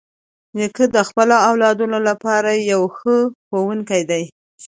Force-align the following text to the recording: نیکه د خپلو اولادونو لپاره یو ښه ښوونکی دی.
نیکه 0.55 0.85
د 0.95 0.97
خپلو 1.07 1.35
اولادونو 1.49 1.97
لپاره 2.09 2.49
یو 2.71 2.81
ښه 2.97 3.15
ښوونکی 3.45 4.01
دی. 4.09 4.23